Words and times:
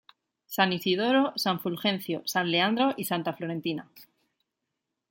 San 0.55 0.73
Isidoro, 0.73 1.23
San 1.35 1.59
Fulgencio, 1.59 2.23
San 2.25 2.49
Leandro 2.49 2.95
y 2.97 3.03
Santa 3.03 3.33
Florentina. 3.33 3.87